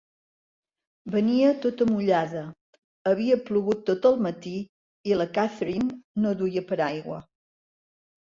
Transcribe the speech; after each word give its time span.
Venia 1.15 1.49
tota 1.65 1.85
mullada; 1.89 2.39
havia 3.11 3.37
plogut 3.49 3.83
tot 3.91 4.07
el 4.11 4.17
matí 4.27 4.55
i 5.13 5.17
la 5.19 5.29
Catherine 5.37 5.99
no 6.25 6.33
duia 6.41 6.65
paraigua. 6.73 7.21